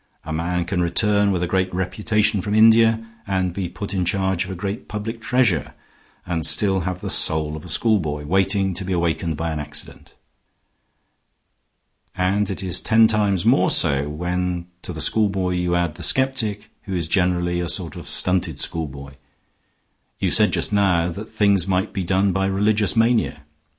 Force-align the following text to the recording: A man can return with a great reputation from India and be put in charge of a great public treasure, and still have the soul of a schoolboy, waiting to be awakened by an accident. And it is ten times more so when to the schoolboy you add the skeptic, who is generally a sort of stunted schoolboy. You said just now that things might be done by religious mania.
A 0.25 0.33
man 0.33 0.65
can 0.65 0.81
return 0.81 1.31
with 1.31 1.43
a 1.43 1.47
great 1.47 1.71
reputation 1.71 2.41
from 2.41 2.55
India 2.55 3.07
and 3.27 3.53
be 3.53 3.69
put 3.69 3.93
in 3.93 4.03
charge 4.03 4.45
of 4.45 4.49
a 4.49 4.55
great 4.55 4.87
public 4.87 5.21
treasure, 5.21 5.75
and 6.25 6.43
still 6.43 6.79
have 6.89 7.01
the 7.01 7.09
soul 7.11 7.55
of 7.55 7.63
a 7.65 7.69
schoolboy, 7.69 8.25
waiting 8.25 8.73
to 8.73 8.83
be 8.83 8.93
awakened 8.93 9.37
by 9.37 9.51
an 9.51 9.59
accident. 9.59 10.15
And 12.15 12.49
it 12.49 12.63
is 12.63 12.81
ten 12.81 13.05
times 13.07 13.45
more 13.45 13.69
so 13.69 14.09
when 14.09 14.65
to 14.81 14.91
the 14.91 15.01
schoolboy 15.01 15.51
you 15.51 15.75
add 15.75 15.93
the 15.93 16.01
skeptic, 16.01 16.71
who 16.85 16.95
is 16.95 17.07
generally 17.07 17.59
a 17.59 17.69
sort 17.69 17.95
of 17.95 18.09
stunted 18.09 18.59
schoolboy. 18.59 19.13
You 20.19 20.31
said 20.31 20.51
just 20.51 20.73
now 20.73 21.11
that 21.11 21.29
things 21.31 21.67
might 21.67 21.93
be 21.93 22.03
done 22.03 22.31
by 22.31 22.47
religious 22.47 22.95
mania. 22.95 23.43